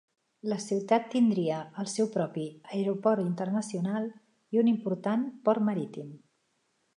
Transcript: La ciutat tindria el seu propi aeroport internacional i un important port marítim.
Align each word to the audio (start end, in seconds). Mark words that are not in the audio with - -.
La 0.51 0.55
ciutat 0.61 1.03
tindria 1.15 1.59
el 1.83 1.89
seu 1.91 2.09
propi 2.15 2.45
aeroport 2.77 3.23
internacional 3.25 4.09
i 4.57 4.63
un 4.63 4.73
important 4.73 5.29
port 5.45 5.67
marítim. 5.69 6.11